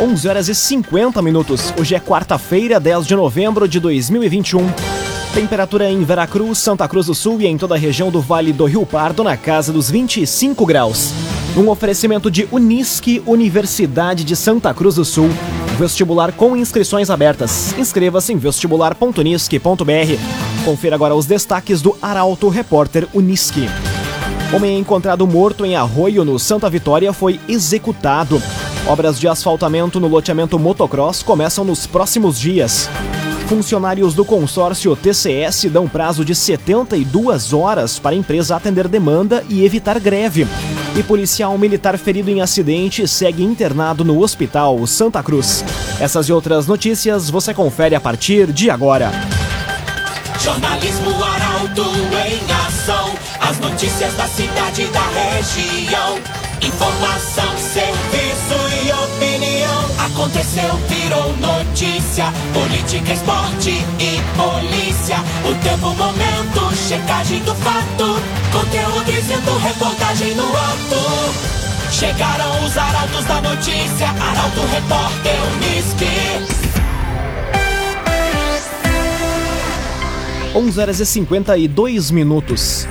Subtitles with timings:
[0.00, 1.74] 11 horas e 50 minutos.
[1.76, 4.64] Hoje é quarta-feira, 10 de novembro de 2021.
[5.34, 8.64] Temperatura em Veracruz, Santa Cruz do Sul e em toda a região do Vale do
[8.64, 11.12] Rio Pardo na casa dos 25 graus.
[11.56, 15.30] Um oferecimento de Unisque, Universidade de Santa Cruz do Sul.
[15.76, 17.76] Vestibular com inscrições abertas.
[17.76, 20.64] Inscreva-se em vestibular.unisque.br.
[20.64, 23.68] Confira agora os destaques do Arauto Repórter Unisque.
[24.52, 28.40] Homem encontrado morto em Arroio, no Santa Vitória, foi executado.
[28.88, 32.88] Obras de asfaltamento no loteamento motocross começam nos próximos dias.
[33.46, 39.62] Funcionários do consórcio TCS dão prazo de 72 horas para a empresa atender demanda e
[39.62, 40.46] evitar greve.
[40.96, 45.62] E policial militar ferido em acidente segue internado no Hospital Santa Cruz.
[46.00, 49.12] Essas e outras notícias você confere a partir de agora.
[50.40, 51.82] Jornalismo Arauto
[52.26, 53.12] em ação.
[53.38, 56.18] As notícias da cidade e da região.
[56.62, 57.67] Informação.
[60.18, 62.24] Aconteceu, virou notícia.
[62.52, 65.14] Política, esporte e polícia.
[65.48, 68.20] O tempo, momento, checagem do fato.
[68.50, 71.92] Conteúdo dizendo, reportagem no ato.
[71.92, 74.08] Chegaram os arautos da notícia.
[74.08, 76.08] Arauto, repórter, Unisque.
[80.52, 82.88] 11 horas e 52 minutos.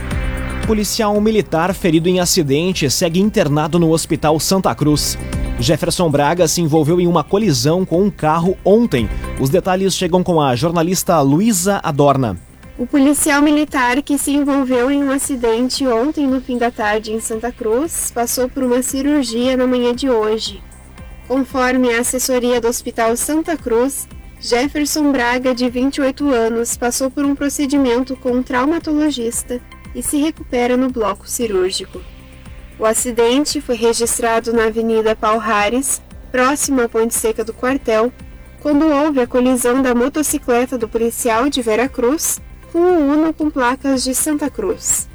[0.65, 5.17] Policial militar ferido em acidente segue internado no Hospital Santa Cruz.
[5.59, 9.09] Jefferson Braga se envolveu em uma colisão com um carro ontem.
[9.39, 12.37] Os detalhes chegam com a jornalista Luísa Adorna.
[12.77, 17.19] O policial militar que se envolveu em um acidente ontem no fim da tarde em
[17.19, 20.61] Santa Cruz passou por uma cirurgia na manhã de hoje.
[21.27, 24.07] Conforme a assessoria do Hospital Santa Cruz,
[24.39, 29.59] Jefferson Braga, de 28 anos, passou por um procedimento com um traumatologista
[29.95, 31.99] e se recupera no bloco cirúrgico.
[32.79, 38.11] O acidente foi registrado na Avenida Palhares, próximo à Ponte Seca do quartel,
[38.61, 42.39] quando houve a colisão da motocicleta do policial de Vera Cruz
[42.71, 45.07] com um Uno com placas de Santa Cruz.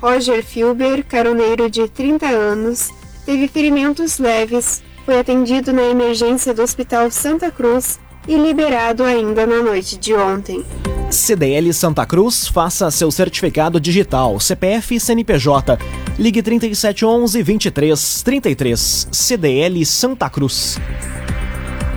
[0.00, 2.90] Roger Filber, caroneiro de 30 anos,
[3.24, 7.98] teve ferimentos leves, foi atendido na emergência do Hospital Santa Cruz
[8.28, 10.64] e liberado ainda na noite de ontem.
[11.10, 15.78] CDL Santa Cruz, faça seu certificado digital, CPF e CNPJ.
[16.18, 19.08] Ligue 3711 2333.
[19.12, 20.78] CDL Santa Cruz.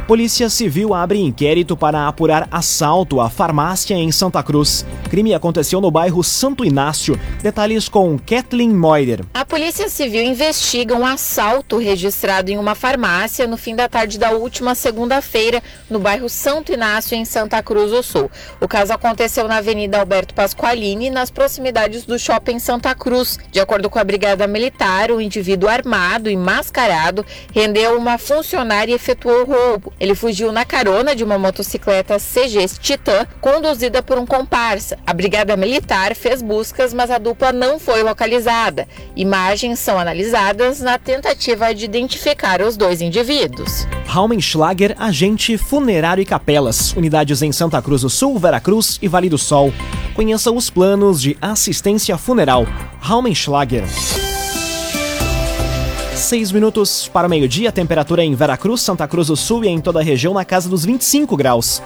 [0.09, 4.83] Polícia Civil abre inquérito para apurar assalto à farmácia em Santa Cruz.
[5.07, 7.19] Crime aconteceu no bairro Santo Inácio.
[7.43, 9.23] Detalhes com Kathleen Moider.
[9.35, 14.31] A Polícia Civil investiga um assalto registrado em uma farmácia no fim da tarde da
[14.31, 18.31] última segunda-feira, no bairro Santo Inácio, em Santa Cruz do Sul.
[18.59, 23.37] O caso aconteceu na Avenida Alberto Pasqualini, nas proximidades do Shopping Santa Cruz.
[23.51, 28.95] De acordo com a Brigada Militar, o indivíduo armado e mascarado rendeu uma funcionária e
[28.95, 29.93] efetuou roubo.
[29.99, 34.97] Ele fugiu na carona de uma motocicleta CG Titan, conduzida por um comparsa.
[35.05, 38.87] A Brigada Militar fez buscas, mas a dupla não foi localizada.
[39.15, 43.87] Imagens são analisadas na tentativa de identificar os dois indivíduos.
[44.05, 46.93] Raumenschlager, agente funerário e capelas.
[46.93, 49.73] Unidades em Santa Cruz do Sul, Veracruz e Vale do Sol.
[50.15, 52.65] Conheça os planos de assistência funeral.
[52.99, 53.83] Raumenschlager.
[56.29, 59.99] Seis minutos para o meio-dia, temperatura em Veracruz, Santa Cruz do Sul e em toda
[59.99, 61.81] a região na casa dos 25 graus.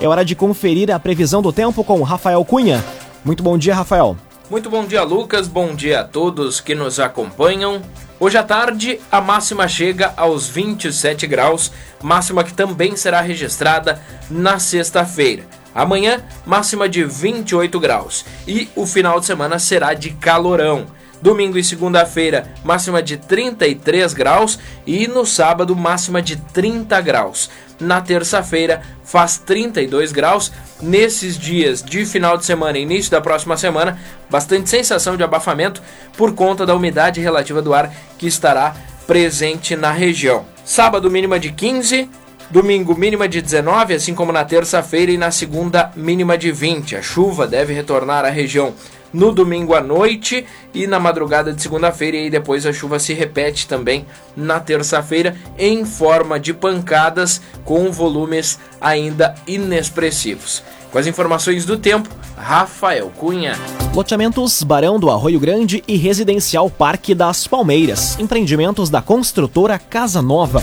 [0.00, 2.82] É hora de conferir a previsão do tempo com Rafael Cunha.
[3.22, 4.16] Muito bom dia, Rafael.
[4.48, 5.46] Muito bom dia, Lucas.
[5.46, 7.82] Bom dia a todos que nos acompanham.
[8.18, 11.70] Hoje à tarde, a máxima chega aos 27 graus,
[12.02, 14.00] máxima que também será registrada
[14.30, 15.44] na sexta-feira.
[15.74, 18.24] Amanhã, máxima de 28 graus.
[18.48, 20.86] E o final de semana será de calorão.
[21.22, 27.48] Domingo e segunda-feira, máxima de 33 graus e no sábado, máxima de 30 graus.
[27.78, 30.50] Na terça-feira, faz 32 graus.
[30.80, 35.80] Nesses dias de final de semana e início da próxima semana, bastante sensação de abafamento
[36.16, 38.74] por conta da umidade relativa do ar que estará
[39.06, 40.44] presente na região.
[40.64, 42.10] Sábado, mínima de 15,
[42.50, 46.96] Domingo, mínima de 19, assim como na terça-feira, e na segunda, mínima de 20.
[46.96, 48.74] A chuva deve retornar à região
[49.12, 53.66] no domingo à noite e na madrugada de segunda-feira, e depois a chuva se repete
[53.66, 54.06] também
[54.36, 60.62] na terça-feira em forma de pancadas com volumes ainda inexpressivos.
[60.90, 63.56] Com as informações do tempo, Rafael Cunha.
[63.94, 68.18] Loteamentos Barão do Arroio Grande e Residencial Parque das Palmeiras.
[68.18, 70.62] Empreendimentos da construtora Casa Nova.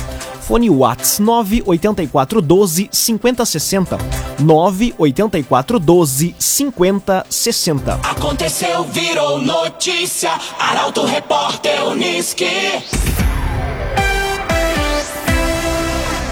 [0.49, 3.97] Fone Whats 98412 5060.
[4.39, 7.99] 98412 5060.
[8.01, 10.31] Aconteceu, virou notícia.
[10.57, 12.47] Arauto Repórter Unisque.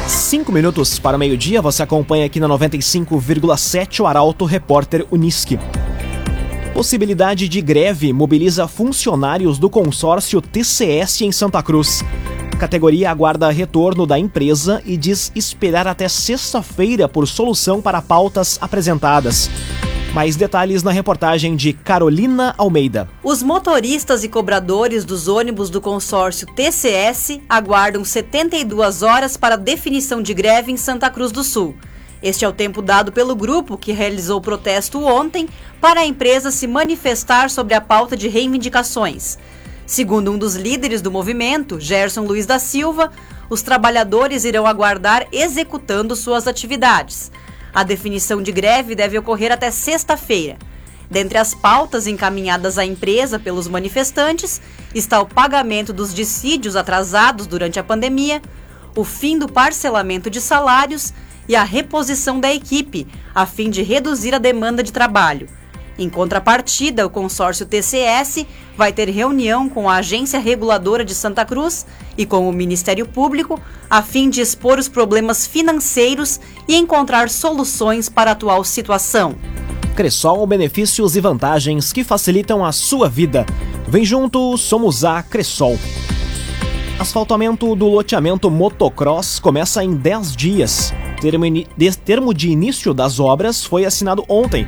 [0.07, 5.59] 5 minutos para o meio-dia, você acompanha aqui na 95,7 o Arauto Repórter Unisque.
[6.73, 12.03] Possibilidade de greve mobiliza funcionários do consórcio TCS em Santa Cruz.
[12.57, 19.47] Categoria aguarda retorno da empresa e diz esperar até sexta-feira por solução para pautas apresentadas.
[20.11, 23.07] Mais detalhes na reportagem de Carolina Almeida.
[23.23, 30.33] Os motoristas e cobradores dos ônibus do consórcio TCS aguardam 72 horas para definição de
[30.33, 31.75] greve em Santa Cruz do Sul.
[32.23, 35.47] Este é o tempo dado pelo grupo que realizou o protesto ontem
[35.79, 39.37] para a empresa se manifestar sobre a pauta de reivindicações.
[39.87, 43.09] Segundo um dos líderes do movimento, Gerson Luiz da Silva,
[43.49, 47.31] os trabalhadores irão aguardar executando suas atividades.
[47.73, 50.57] A definição de greve deve ocorrer até sexta-feira.
[51.09, 54.59] Dentre as pautas encaminhadas à empresa pelos manifestantes
[54.93, 58.41] está o pagamento dos dissídios atrasados durante a pandemia,
[58.93, 61.13] o fim do parcelamento de salários
[61.47, 65.47] e a reposição da equipe, a fim de reduzir a demanda de trabalho.
[65.97, 68.45] Em contrapartida, o consórcio TCS
[68.77, 73.59] vai ter reunião com a Agência Reguladora de Santa Cruz e com o Ministério Público,
[73.89, 79.35] a fim de expor os problemas financeiros e encontrar soluções para a atual situação.
[79.95, 83.43] Cressol, benefícios e vantagens que facilitam a sua vida.
[83.87, 85.79] Vem junto, somos a Cressol.
[86.99, 90.93] Asfaltamento do loteamento Motocross começa em 10 dias.
[91.19, 91.45] Termo,
[92.05, 94.67] termo de início das obras foi assinado ontem.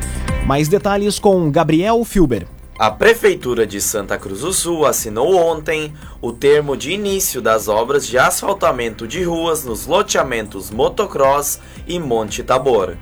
[0.49, 2.47] Mais detalhes com Gabriel Filber.
[2.79, 8.07] A Prefeitura de Santa Cruz do Sul assinou ontem o termo de início das obras
[8.07, 12.97] de asfaltamento de ruas nos loteamentos Motocross e Monte Tabor.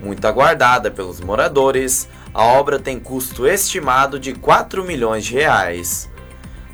[0.00, 6.10] Muito aguardada pelos moradores, a obra tem custo estimado de 4 milhões de reais.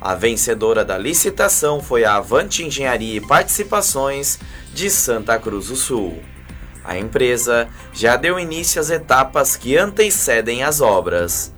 [0.01, 4.39] A vencedora da licitação foi a Avante Engenharia e Participações
[4.73, 6.17] de Santa Cruz do Sul.
[6.89, 11.53] A empresa já deu início às etapas que antecedem as obras.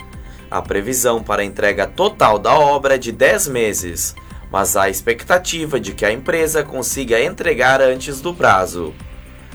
[0.51, 4.13] A previsão para a entrega total da obra é de 10 meses,
[4.51, 8.93] mas há expectativa de que a empresa consiga entregar antes do prazo.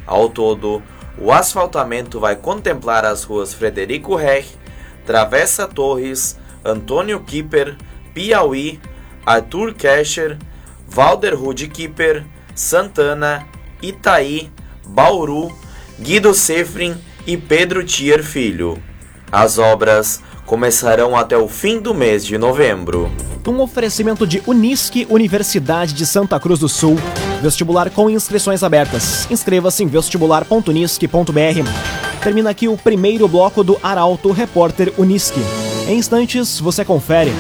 [0.07, 0.83] Ao todo,
[1.19, 4.57] o asfaltamento vai contemplar as ruas Frederico Reich,
[5.05, 7.77] Travessa Torres, Antônio Kipper,
[8.15, 8.81] Piauí,
[9.27, 10.39] Arthur Kescher,
[10.89, 12.25] Valder Rude Kipper,
[12.55, 13.47] Santana,
[13.83, 14.51] Itaí,
[14.87, 15.55] Bauru,
[15.99, 16.95] Guido Sefrin
[17.27, 18.79] e Pedro Tier Filho.
[19.33, 23.11] As obras começarão até o fim do mês de novembro.
[23.49, 26.97] Um oferecimento de Unisque, Universidade de Santa Cruz do Sul.
[27.41, 29.27] Vestibular com inscrições abertas.
[29.31, 32.23] Inscreva-se em vestibular.unisque.br.
[32.23, 35.41] Termina aqui o primeiro bloco do Arauto Repórter Unisque.
[35.89, 37.33] Em instantes, você confere.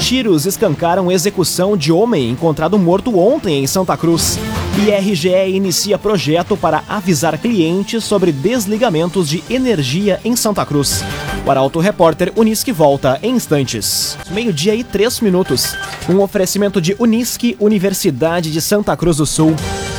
[0.00, 4.38] Tiros escancaram execução de homem encontrado morto ontem em Santa Cruz.
[4.76, 11.04] IRGE inicia projeto para avisar clientes sobre desligamentos de energia em Santa Cruz.
[11.46, 14.18] O Arauto Repórter Unisque volta em instantes.
[14.30, 15.76] Meio-dia e três minutos.
[16.08, 19.54] Um oferecimento de Unisque, Universidade de Santa Cruz do Sul.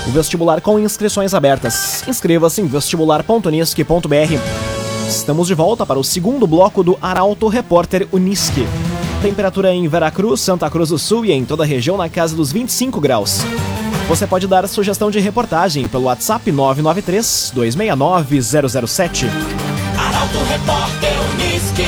[0.07, 2.03] O vestibular com inscrições abertas.
[2.05, 5.07] Inscreva-se em vestibular.unisque.br.
[5.07, 8.67] Estamos de volta para o segundo bloco do Arauto Repórter Unisque.
[9.21, 12.51] Temperatura em Veracruz, Santa Cruz do Sul e em toda a região na casa dos
[12.51, 13.39] 25 graus.
[14.07, 19.25] Você pode dar sugestão de reportagem pelo WhatsApp 993 269 007.
[19.97, 21.83] Arauto Repórter Unisque.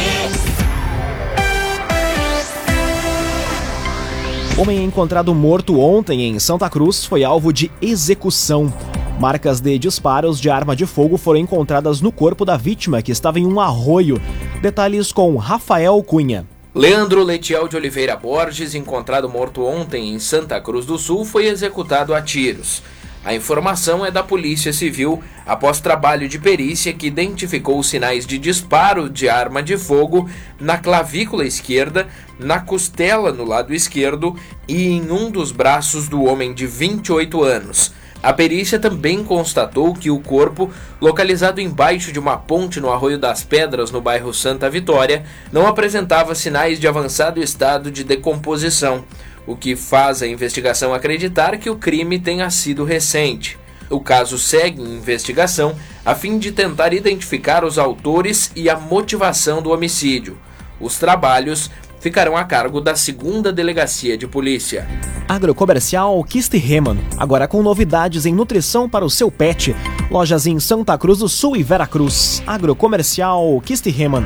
[4.59, 8.73] Homem encontrado morto ontem em Santa Cruz foi alvo de execução.
[9.19, 13.39] Marcas de disparos de arma de fogo foram encontradas no corpo da vítima, que estava
[13.39, 14.19] em um arroio.
[14.59, 16.47] Detalhes com Rafael Cunha.
[16.75, 22.13] Leandro Letiel de Oliveira Borges, encontrado morto ontem em Santa Cruz do Sul, foi executado
[22.13, 22.83] a tiros.
[23.23, 29.09] A informação é da Polícia Civil após trabalho de perícia que identificou sinais de disparo
[29.09, 32.07] de arma de fogo na clavícula esquerda,
[32.37, 34.35] na costela no lado esquerdo
[34.67, 37.91] e em um dos braços do homem de 28 anos.
[38.27, 40.69] A perícia também constatou que o corpo,
[40.99, 46.35] localizado embaixo de uma ponte no Arroio das Pedras, no bairro Santa Vitória, não apresentava
[46.35, 49.05] sinais de avançado estado de decomposição,
[49.45, 53.57] o que faz a investigação acreditar que o crime tenha sido recente.
[53.89, 59.61] O caso segue em investigação a fim de tentar identificar os autores e a motivação
[59.61, 60.37] do homicídio.
[60.81, 64.87] Os trabalhos ficarão a cargo da segunda delegacia de polícia.
[65.27, 69.75] Agrocomercial Kist Reman, agora com novidades em nutrição para o seu pet.
[70.09, 72.41] Lojas em Santa Cruz do Sul e Veracruz.
[72.47, 74.25] Agrocomercial Kist Reman.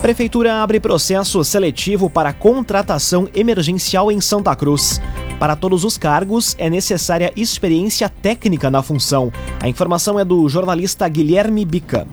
[0.00, 5.00] Prefeitura abre processo seletivo para contratação emergencial em Santa Cruz.
[5.38, 9.32] Para todos os cargos, é necessária experiência técnica na função.
[9.60, 12.06] A informação é do jornalista Guilherme Bica.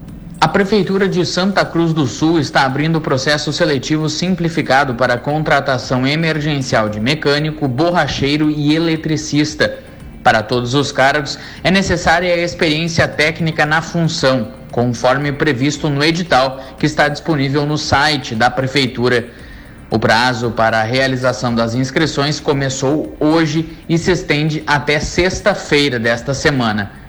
[0.43, 6.89] A Prefeitura de Santa Cruz do Sul está abrindo processo seletivo simplificado para contratação emergencial
[6.89, 9.79] de mecânico, borracheiro e eletricista.
[10.21, 16.61] Para todos os cargos, é necessária a experiência técnica na função, conforme previsto no edital
[16.77, 19.29] que está disponível no site da Prefeitura.
[19.89, 26.33] O prazo para a realização das inscrições começou hoje e se estende até sexta-feira desta
[26.33, 27.02] semana.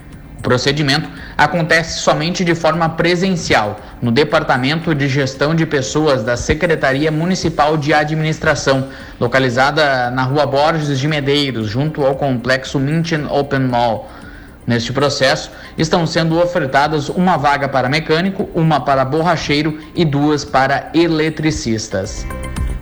[0.45, 1.09] O procedimento
[1.39, 7.95] acontece somente de forma presencial no Departamento de Gestão de Pessoas da Secretaria Municipal de
[7.95, 14.11] Administração, localizada na Rua Borges de Medeiros, junto ao complexo Minton Open Mall.
[14.67, 20.91] Neste processo, estão sendo ofertadas uma vaga para mecânico, uma para borracheiro e duas para
[20.93, 22.27] eletricistas.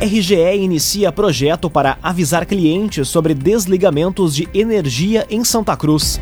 [0.00, 6.20] RGE inicia projeto para avisar clientes sobre desligamentos de energia em Santa Cruz.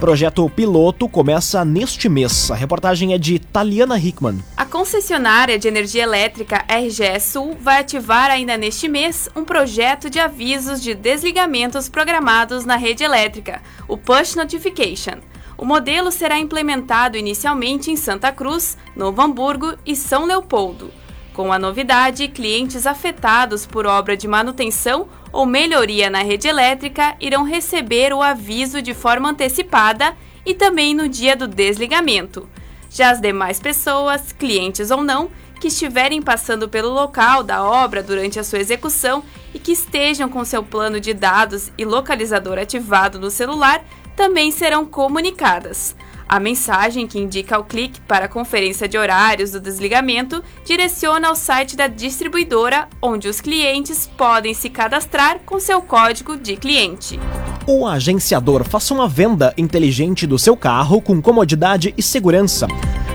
[0.00, 2.50] Projeto piloto começa neste mês.
[2.50, 4.42] A reportagem é de Taliana Hickman.
[4.56, 10.18] A concessionária de energia elétrica RGE Sul vai ativar ainda neste mês um projeto de
[10.18, 15.20] avisos de desligamentos programados na rede elétrica, o Push Notification.
[15.56, 21.03] O modelo será implementado inicialmente em Santa Cruz, Novo Hamburgo e São Leopoldo.
[21.34, 27.42] Com a novidade, clientes afetados por obra de manutenção ou melhoria na rede elétrica irão
[27.42, 32.48] receber o aviso de forma antecipada e também no dia do desligamento.
[32.88, 35.28] Já as demais pessoas, clientes ou não,
[35.60, 40.44] que estiverem passando pelo local da obra durante a sua execução e que estejam com
[40.44, 45.96] seu plano de dados e localizador ativado no celular também serão comunicadas.
[46.28, 51.36] A mensagem que indica o clique para a conferência de horários do desligamento direciona ao
[51.36, 57.20] site da distribuidora, onde os clientes podem se cadastrar com seu código de cliente.
[57.66, 62.66] O agenciador faça uma venda inteligente do seu carro com comodidade e segurança.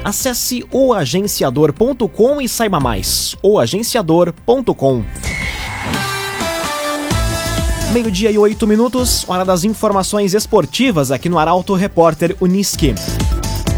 [0.04, 3.36] Acesse oagenciador.com e saiba mais.
[3.44, 5.04] oagenciador.com
[7.92, 12.94] Meio-dia e oito minutos, hora das informações esportivas aqui no Arauto Repórter Uniski.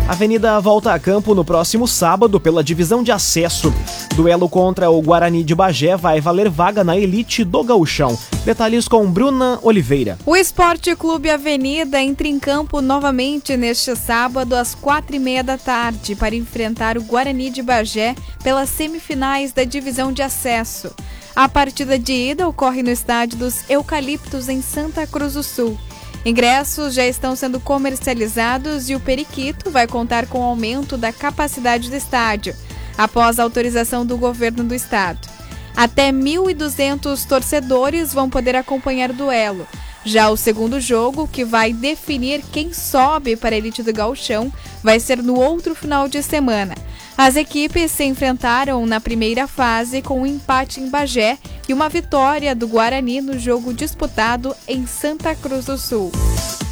[0.05, 3.73] Avenida volta a campo no próximo sábado pela divisão de acesso.
[4.13, 8.19] Duelo contra o Guarani de Bagé vai valer vaga na elite do gauchão.
[8.43, 10.17] Detalhes com Bruna Oliveira.
[10.25, 15.57] O Esporte Clube Avenida entra em campo novamente neste sábado às quatro e meia da
[15.57, 18.13] tarde para enfrentar o Guarani de Bagé
[18.43, 20.93] pelas semifinais da divisão de acesso.
[21.35, 25.79] A partida de ida ocorre no estádio dos Eucaliptos em Santa Cruz do Sul.
[26.25, 31.95] Ingressos já estão sendo comercializados e o Periquito vai contar com aumento da capacidade do
[31.95, 32.53] estádio,
[32.97, 35.27] após a autorização do governo do estado.
[35.75, 39.65] Até 1.200 torcedores vão poder acompanhar o duelo.
[40.03, 44.51] Já o segundo jogo, que vai definir quem sobe para a elite do Galchão,
[44.83, 46.75] vai ser no outro final de semana.
[47.17, 51.37] As equipes se enfrentaram na primeira fase com um empate em Bagé
[51.67, 56.11] e uma vitória do Guarani no jogo disputado em Santa Cruz do Sul.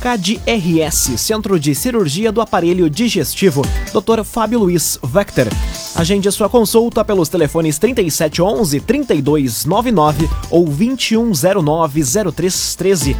[0.01, 4.23] CAD-RS, Centro de Cirurgia do Aparelho Digestivo, Dr.
[4.23, 5.47] Fábio Luiz Vector.
[5.93, 13.17] Agende sua consulta pelos telefones 3711 3299 ou 2109 0313.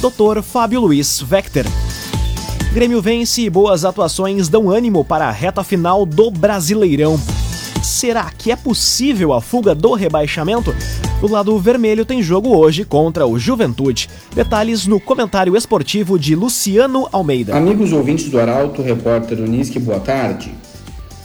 [0.00, 0.42] Dr.
[0.42, 1.64] Fábio Luiz Vector.
[2.72, 7.20] Grêmio vence e boas atuações dão ânimo para a reta final do Brasileirão.
[7.82, 10.72] Será que é possível a fuga do rebaixamento?
[11.20, 14.08] O lado vermelho tem jogo hoje contra o Juventude.
[14.32, 17.56] Detalhes no comentário esportivo de Luciano Almeida.
[17.56, 20.54] Amigos ouvintes do Arauto, repórter Unisque, boa tarde.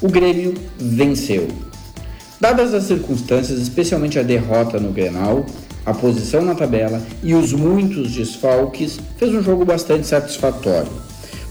[0.02, 1.48] O Grêmio venceu.
[2.42, 5.46] Dadas as circunstâncias, especialmente a derrota no Grenal,
[5.86, 11.06] a posição na tabela e os muitos desfalques, fez um jogo bastante satisfatório.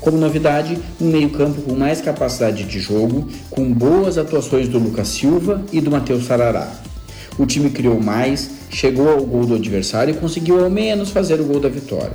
[0.04, 5.64] Como novidade, um meio-campo com mais capacidade de jogo, com boas atuações do Lucas Silva
[5.73, 6.70] e do Matheus Sarará.
[7.38, 11.44] O time criou mais, chegou ao gol do adversário e conseguiu ao menos fazer o
[11.44, 12.12] gol da vitória.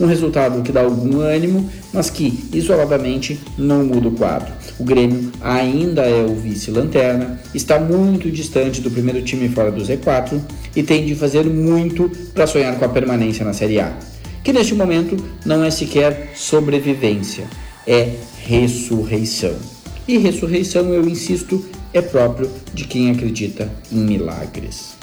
[0.00, 4.54] Um resultado que dá algum ânimo, mas que, isoladamente, não muda o quadro.
[4.78, 10.40] O Grêmio ainda é o vice-lanterna, está muito distante do primeiro time fora do Z4
[10.74, 13.94] e tem de fazer muito para sonhar com a permanência na Série A
[14.42, 17.46] que neste momento não é sequer sobrevivência,
[17.86, 18.14] é
[18.44, 19.54] ressurreição.
[20.06, 24.96] E ressurreição, eu insisto, é próprio de quem acredita em milagres.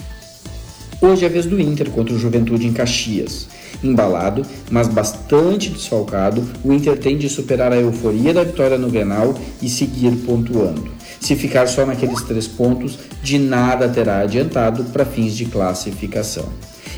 [1.02, 3.48] Hoje é a vez do Inter contra o Juventude em Caxias.
[3.84, 9.36] Embalado, mas bastante desfalcado, o Inter tem de superar a euforia da vitória no Grenal
[9.62, 10.90] e seguir pontuando.
[11.20, 16.48] Se ficar só naqueles três pontos, de nada terá adiantado para fins de classificação.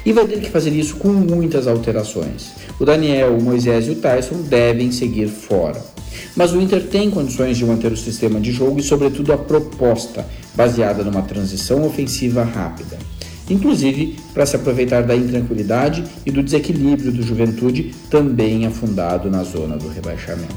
[0.06, 2.51] E vai ter que fazer isso com muitas alterações.
[2.80, 5.84] O Daniel, o Moisés e o Tyson devem seguir fora.
[6.36, 10.25] Mas o Inter tem condições de manter o sistema de jogo e, sobretudo, a proposta,
[10.56, 12.98] baseada numa transição ofensiva rápida.
[13.50, 19.77] Inclusive para se aproveitar da intranquilidade e do desequilíbrio do juventude, também afundado na zona
[19.77, 20.56] do rebaixamento.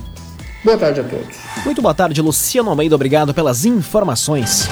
[0.65, 1.37] Boa tarde a todos.
[1.65, 2.95] Muito boa tarde, Luciano Almeida.
[2.95, 4.69] Obrigado pelas informações.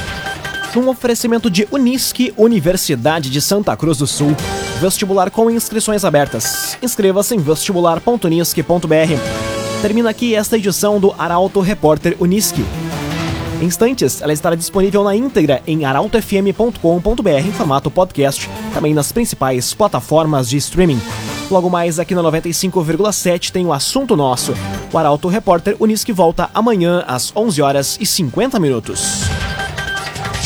[0.77, 4.35] Um oferecimento de Unisque, Universidade de Santa Cruz do Sul.
[4.81, 6.77] Vestibular com inscrições abertas.
[6.83, 9.81] Inscreva-se em vestibular.unisque.br.
[9.81, 12.65] Termina aqui esta edição do Arauto Repórter Unisque.
[13.61, 19.75] Em instantes, ela estará disponível na íntegra em arautofm.com.br em formato podcast, também nas principais
[19.75, 21.01] plataformas de streaming.
[21.51, 24.55] Logo mais aqui na 95,7 tem o assunto nosso.
[24.93, 29.23] O Arauto Repórter Unisque volta amanhã às 11 horas e 50 minutos.